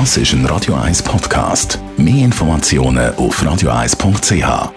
Das 0.00 0.16
ist 0.16 0.32
ein 0.32 0.44
Radio 0.46 0.74
1 0.74 1.04
Podcast. 1.04 1.78
Mehr 1.96 2.24
Informationen 2.24 3.14
auf 3.14 3.40
radio1.ch. 3.40 4.72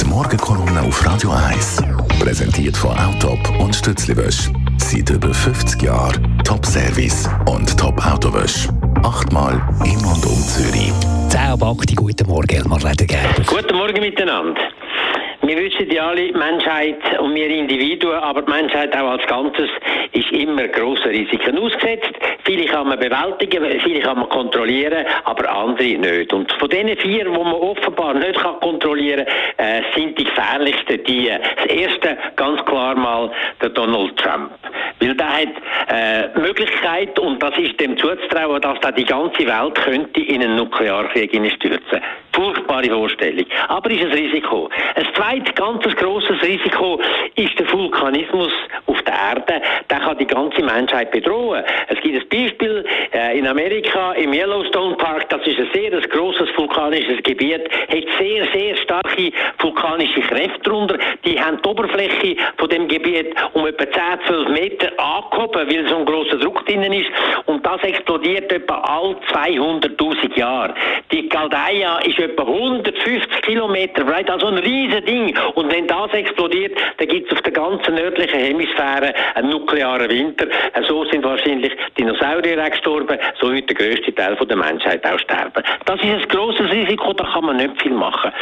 Die 0.00 0.06
Morgenkolumne 0.06 0.82
auf 0.82 1.06
Radio 1.06 1.30
1 1.30 1.76
präsentiert 2.18 2.76
von 2.76 2.98
Autop 2.98 3.38
und 3.60 3.72
Stützliwösch. 3.72 4.50
Seit 4.78 5.08
über 5.10 5.32
50 5.32 5.80
Jahren 5.80 6.42
Top-Service 6.44 7.30
und 7.46 7.78
Top-Autowösch. 7.78 8.68
Achtmal 9.04 9.62
in 9.84 9.98
und 9.98 10.26
um 10.26 10.42
Zürich. 10.42 10.92
Ciao, 11.28 11.56
Bakti, 11.56 11.94
guten 11.94 12.26
Morgen, 12.26 12.56
Elmar 12.56 12.80
Ledergerber. 12.80 13.44
Guten 13.46 13.76
Morgen 13.76 14.00
miteinander. 14.00 14.60
Wir 15.50 15.58
wissen 15.58 15.90
ja 15.90 16.10
alle, 16.10 16.30
Menschheit 16.30 17.18
und 17.18 17.34
wir 17.34 17.48
Individuen, 17.48 18.20
aber 18.20 18.42
die 18.42 18.52
Menschheit 18.52 18.96
auch 18.96 19.10
als 19.10 19.26
Ganzes 19.26 19.68
ist 20.12 20.30
immer 20.30 20.68
grossen 20.68 21.08
Risiken 21.08 21.58
ausgesetzt. 21.58 22.12
Viele 22.44 22.66
kann 22.66 22.86
man 22.86 23.00
bewältigen, 23.00 23.80
viele 23.80 23.98
kann 23.98 24.20
man 24.20 24.28
kontrollieren, 24.28 25.04
aber 25.24 25.50
andere 25.50 25.98
nicht. 25.98 26.32
Und 26.32 26.52
von 26.52 26.68
diesen 26.68 26.96
vier, 26.98 27.24
die 27.24 27.30
man 27.30 27.52
offenbar 27.52 28.14
nicht 28.14 28.38
kontrollieren 28.60 29.26
kann, 29.56 29.66
äh, 29.66 29.82
sind 29.96 30.16
die 30.16 30.22
gefährlichsten 30.22 31.02
die. 31.02 31.32
Das 31.56 31.66
erste 31.66 32.16
ganz 32.36 32.64
klar 32.66 32.94
mal 32.94 33.32
der 33.60 33.70
Donald 33.70 34.16
Trump. 34.18 34.52
Weil 35.00 35.16
der 35.16 35.36
hat 35.36 35.48
äh, 35.88 36.38
Möglichkeit, 36.38 37.18
und 37.18 37.42
das 37.42 37.58
ist 37.58 37.80
dem 37.80 37.98
zuzutrauen, 37.98 38.60
dass 38.60 38.78
da 38.82 38.92
die 38.92 39.04
ganze 39.04 39.44
Welt 39.44 39.74
könnte 39.74 40.20
in 40.20 40.44
einen 40.44 40.54
Nuklearkrieg 40.54 41.32
stürzen 41.56 42.00
furchtbare 42.32 42.88
Vorstellung. 42.88 43.46
Aber 43.68 43.90
ist 43.90 44.02
ein 44.02 44.12
Risiko. 44.12 44.68
Ein 44.94 45.06
zweites 45.14 45.54
ganz 45.54 45.82
grosses 45.96 46.40
Risiko 46.42 47.00
ist 47.34 47.58
der 47.58 47.70
Vulkanismus 47.72 48.52
auf 48.86 49.00
der 49.02 49.14
Erde. 49.14 49.62
Der 49.88 49.98
kann 49.98 50.18
die 50.18 50.26
ganze 50.26 50.62
Menschheit 50.62 51.10
bedrohen. 51.10 51.62
Es 51.88 52.00
gibt 52.00 52.16
ein 52.16 52.28
Beispiel 52.28 52.84
äh, 53.12 53.38
in 53.38 53.46
Amerika 53.46 54.12
im 54.12 54.32
Yellowstone 54.32 54.96
Park. 54.96 55.28
Das 55.30 55.46
ist 55.46 55.58
ein 55.58 55.68
sehr 55.72 55.92
ein 55.92 56.02
grosses 56.10 56.48
vulkanisches 56.56 57.22
Gebiet. 57.22 57.68
Hat 57.88 58.04
sehr, 58.18 58.46
sehr 58.52 58.76
starke 58.76 59.32
vulkanische 59.58 60.20
Kräfte 60.22 60.60
darunter. 60.62 60.98
Die 61.24 61.40
haben 61.40 61.58
die 61.62 61.68
Oberfläche 61.68 62.36
von 62.56 62.68
dem 62.68 62.88
Gebiet 62.88 63.34
um 63.54 63.66
etwa 63.66 63.84
10, 63.90 64.02
12 64.26 64.48
Meter 64.48 64.92
angehoben, 64.98 65.68
weil 65.68 65.88
so 65.88 65.96
ein 65.96 66.04
grosser 66.04 66.36
Druck 66.38 66.64
drinnen 66.66 66.92
ist. 66.92 67.10
Und 67.46 67.64
das 67.64 67.82
explodiert 67.82 68.52
etwa 68.52 68.78
all 68.80 69.16
200.000 69.32 70.38
Jahre. 70.38 70.74
Die 71.10 71.28
Caldeia 71.28 71.98
ist 71.98 72.19
etwa 72.20 72.42
150 72.42 73.42
Kilometer 73.42 74.04
breit, 74.04 74.30
also 74.30 74.46
ein 74.46 74.58
riesen 74.58 75.04
Ding. 75.04 75.36
Und 75.54 75.72
wenn 75.72 75.86
das 75.86 76.12
explodiert, 76.12 76.78
dann 76.98 77.08
gibt 77.08 77.26
es 77.26 77.36
auf 77.36 77.42
der 77.42 77.52
ganzen 77.52 77.94
nördlichen 77.94 78.38
Hemisphäre 78.38 79.14
einen 79.34 79.50
nuklearen 79.50 80.08
Winter. 80.08 80.46
So 80.88 81.04
sind 81.06 81.24
wahrscheinlich 81.24 81.72
Dinosaurier 81.98 82.70
gestorben, 82.70 83.18
so 83.40 83.52
wird 83.52 83.68
der 83.68 83.76
grösste 83.76 84.14
Teil 84.14 84.36
der 84.36 84.56
Menschheit 84.56 85.04
auch 85.06 85.18
sterben. 85.18 85.62
Das 85.84 86.00
ist 86.00 86.04
ein 86.04 86.28
grosses 86.28 86.70
Risiko, 86.70 87.12
da 87.12 87.24
kann 87.24 87.44
man 87.44 87.56
nicht 87.56 87.80
viel 87.80 87.92
machen. 87.92 88.32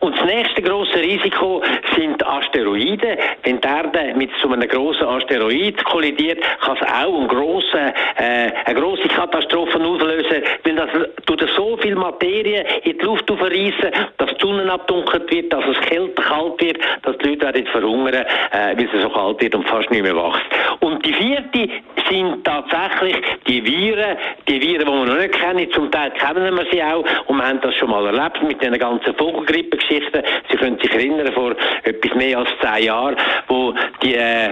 Und 0.00 0.16
das 0.16 0.24
nächste 0.24 0.62
grosse 0.62 1.00
Risiko 1.00 1.62
sind 1.96 2.24
Asteroiden. 2.26 3.16
Wenn 3.42 3.60
die 3.60 3.68
Erde 3.68 4.14
mit 4.16 4.30
so 4.42 4.50
einem 4.50 4.68
grossen 4.68 5.06
Asteroid 5.06 5.84
kollidiert, 5.84 6.42
kann 6.60 6.76
es 6.80 6.88
auch 6.88 7.18
eine 7.18 7.28
grosse, 7.28 7.94
äh, 8.16 8.50
eine 8.64 8.80
grosse 8.80 9.08
Katastrophe 9.08 9.78
auslösen, 9.78 10.42
weil 10.64 10.74
das 10.74 10.88
tut 11.26 11.44
so 11.56 11.76
viel 11.78 11.94
Materie 11.94 12.64
in 12.84 12.98
die 12.98 13.04
Luft 13.04 13.27
aufreißen, 13.30 13.90
dass 14.16 14.30
die 14.34 14.40
Sonne 14.40 14.70
abdunkelt 14.72 15.30
wird, 15.30 15.52
dass 15.52 15.64
es 15.66 15.80
kälter, 15.88 16.22
kalt 16.22 16.60
wird, 16.60 16.78
dass 17.02 17.16
die 17.18 17.28
Leute 17.28 17.46
werden 17.46 17.66
verhungern, 17.66 18.14
äh, 18.14 18.76
weil 18.76 18.88
es 18.92 19.02
so 19.02 19.10
kalt 19.10 19.40
wird 19.40 19.54
und 19.54 19.68
fast 19.68 19.90
nicht 19.90 20.02
mehr 20.02 20.16
wächst. 20.16 20.42
Und 20.80 21.04
die 21.04 21.12
vierte 21.12 21.68
sind 22.08 22.44
tatsächlich 22.44 23.16
die 23.46 23.64
Viren, 23.64 24.16
die 24.48 24.60
Viren, 24.60 24.86
die 24.86 24.92
wir 24.92 25.06
noch 25.06 25.18
nicht 25.18 25.32
kennen. 25.32 25.70
Zum 25.72 25.90
Teil 25.90 26.10
kennen 26.12 26.56
wir 26.56 26.66
sie 26.70 26.82
auch 26.82 27.04
und 27.26 27.36
wir 27.36 27.46
haben 27.46 27.60
das 27.60 27.74
schon 27.74 27.90
mal 27.90 28.06
erlebt 28.06 28.42
mit 28.42 28.62
den 28.62 28.78
ganzen 28.78 29.14
Vogelgrippengeschichten. 29.14 30.22
Sie 30.50 30.56
können 30.56 30.78
sich 30.78 30.92
erinnern, 30.92 31.32
vor 31.32 31.54
etwas 31.82 32.14
mehr 32.14 32.38
als 32.38 32.48
zehn 32.60 32.84
Jahren, 32.84 33.16
wo 33.48 33.74
die, 34.02 34.14
äh, 34.14 34.50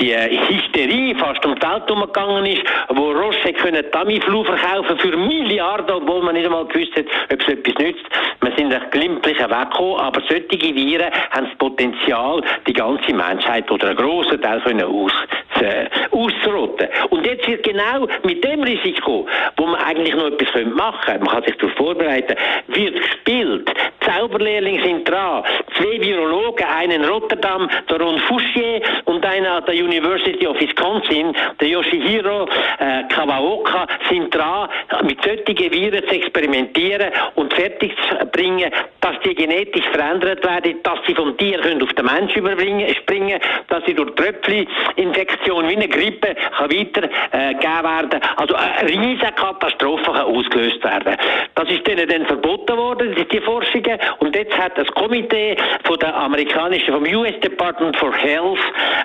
die 0.00 0.14
Hysterie 0.14 1.14
fast 1.16 1.44
um 1.44 1.54
die 1.54 1.62
Welt 1.62 1.90
umgegangen 1.90 2.46
ist, 2.46 2.62
wo 2.88 3.10
Roche 3.12 3.52
können 3.52 3.84
Tamiflu 3.90 4.44
verkaufen 4.44 4.98
für 4.98 5.16
Milliarden, 5.16 5.96
obwohl 5.96 6.22
man 6.22 6.34
nicht 6.34 6.46
einmal 6.46 6.66
gewusst 6.66 6.96
hat, 6.96 7.06
ob 7.32 7.40
es 7.40 7.48
etwas 7.48 7.74
nützt. 7.78 8.04
Wir 8.40 8.52
sind 8.56 8.72
ein 8.72 8.90
glimpflicher 8.90 9.50
weggekommen, 9.50 10.00
aber 10.00 10.22
solche 10.28 10.74
Viren 10.74 11.12
haben 11.30 11.46
das 11.46 11.58
Potenzial, 11.58 12.42
die 12.66 12.72
ganze 12.72 13.12
Menschheit 13.12 13.70
oder 13.70 13.88
einen 13.88 13.96
grossen 13.96 14.40
Teil 14.40 14.60
können 14.60 14.84
aus, 14.84 15.12
äh, 15.60 15.86
auszurotten. 16.10 16.88
Und 17.10 17.26
jetzt 17.26 17.46
wird 17.48 17.64
genau 17.64 18.06
mit 18.22 18.44
dem 18.44 18.62
Risiko, 18.62 19.26
wo 19.56 19.66
man 19.66 19.80
eigentlich 19.82 20.14
noch 20.14 20.26
etwas 20.26 20.48
machen 20.66 21.00
können, 21.04 21.24
man 21.24 21.34
kann 21.34 21.44
sich 21.44 21.56
darauf 21.56 21.74
vorbereiten, 21.74 22.36
wird 22.68 22.94
gespielt. 22.94 23.70
Zauberlehrlinge 24.00 24.82
sind 24.82 25.08
dran. 25.08 25.42
Zwei 25.78 26.00
Virologen, 26.00 26.66
einen 26.66 27.02
in 27.02 27.08
Rotterdam, 27.08 27.68
der 27.88 28.00
Ron 28.00 28.18
Fouchier 28.20 28.82
und 29.04 29.24
einer 29.24 29.56
an 29.56 29.64
der 29.64 29.74
University 29.74 30.46
of 30.46 30.60
Wisconsin, 30.60 31.32
der 31.60 31.68
Yoshihiro 31.68 32.48
äh, 32.78 33.04
Kawaoka, 33.08 33.86
sind 34.10 34.34
dran, 34.34 34.68
mit 35.04 35.22
solchen 35.22 35.72
Viren 35.72 36.02
zu 36.02 36.14
experimentieren 36.14 37.12
und 37.36 37.52
fertig 37.54 37.94
zu 38.08 38.26
bringen, 38.26 38.70
dass 39.08 39.20
die 39.20 39.34
genetisch 39.34 39.86
verändert 39.86 40.44
werden, 40.44 40.82
dass 40.82 40.98
sie 41.06 41.14
vom 41.14 41.36
Tier 41.38 41.58
können 41.60 41.82
auf 41.82 41.92
den 41.94 42.04
Mensch 42.04 42.36
überspringen, 42.36 42.94
springen, 42.94 43.40
dass 43.68 43.82
sie 43.86 43.94
durch 43.94 44.14
Tröpfcheninfektion 44.16 45.66
wie 45.68 45.76
eine 45.76 45.88
Grippe 45.88 46.34
kann 46.56 46.70
weiter 46.70 47.08
äh, 47.32 47.54
werden. 47.54 48.20
Also 48.36 48.54
eine 48.54 48.88
riesige 48.88 49.32
Katastrophe 49.32 50.04
kann 50.04 50.26
ausgelöst 50.26 50.84
werden. 50.84 51.16
Das 51.54 51.70
ist 51.70 51.86
denen 51.86 52.06
dann 52.06 52.26
verboten 52.26 52.76
worden, 52.76 53.14
die 53.32 53.40
Forschungen. 53.40 53.98
Und 54.18 54.36
jetzt 54.36 54.56
hat 54.58 54.76
das 54.76 54.88
Komitee 54.88 55.56
von 55.84 55.98
der 56.00 56.14
amerikanischen, 56.14 56.92
vom 56.92 57.04
US 57.04 57.38
Department 57.40 57.96
for 57.96 58.14
Health 58.14 58.58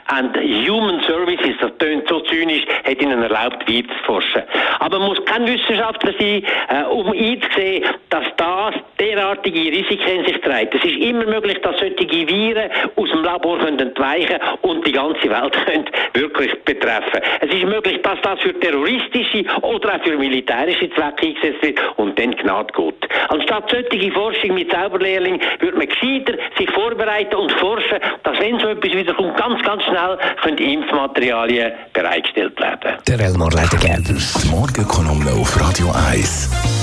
and 0.07 0.35
Human 0.67 1.01
Services, 1.03 1.55
das 1.61 1.71
tönt 1.77 2.09
so 2.09 2.19
zynisch, 2.21 2.65
hat 2.83 3.01
ihnen 3.01 3.23
erlaubt, 3.23 3.69
weiter 3.69 3.87
zu 3.87 4.03
forschen. 4.05 4.43
Aber 4.79 4.99
man 4.99 5.09
muss 5.09 5.25
kein 5.25 5.47
Wissenschaftler 5.47 6.13
sein, 6.19 6.43
äh, 6.69 6.83
um 6.89 7.07
einzusehen, 7.11 7.85
dass 8.09 8.25
das 8.35 8.75
derartige 8.99 9.59
Risiken 9.59 9.92
in 10.01 10.25
sich 10.25 10.41
trägt. 10.41 10.75
Es 10.75 10.83
ist 10.83 10.97
immer 10.97 11.25
möglich, 11.25 11.57
dass 11.61 11.77
solche 11.79 12.27
Viren 12.27 12.69
aus 12.95 13.09
dem 13.09 13.23
Labor 13.23 13.59
können 13.59 13.79
entweichen 13.79 14.39
und 14.61 14.85
die 14.85 14.91
ganze 14.91 15.29
Welt 15.29 15.53
können 15.65 15.85
wirklich 16.13 16.53
betreffen. 16.63 17.21
Es 17.41 17.53
ist 17.53 17.65
möglich, 17.65 18.01
dass 18.01 18.19
das 18.21 18.39
für 18.41 18.57
terroristische 18.59 19.45
oder 19.61 19.95
auch 19.95 20.03
für 20.03 20.17
militärische 20.17 20.89
Zwecke 20.91 21.27
eingesetzt 21.27 21.61
wird 21.61 21.79
und 21.97 22.17
dann 22.17 22.35
Gnade 22.35 22.73
geht. 22.73 23.09
Anstatt 23.29 23.69
solche 23.69 24.11
Forschung 24.11 24.55
mit 24.55 24.71
Zauberlehrling 24.71 25.39
würde 25.59 25.77
man 25.77 25.87
gescheiter 25.87 26.33
sich 26.57 26.69
vorbereiten 26.71 27.35
und 27.35 27.51
forschen, 27.53 27.99
dass 28.23 28.39
wenn 28.39 28.59
so 28.59 28.67
etwas 28.67 28.91
wiederkommt, 28.91 29.37
ganz, 29.37 29.61
ganz 29.63 29.83
schnell 29.83 30.17
können 30.41 30.57
Impfmaterialien 30.57 31.73
bereitgestellt 31.93 32.59
werden. 32.59 32.97
Der 33.07 33.19
Elmar 33.19 33.49
Ledergerber. 33.49 34.19
Die 34.43 34.49
Morgenkolumne 34.49 35.31
auf 35.31 35.59
Radio 35.59 35.91
1. 36.09 36.82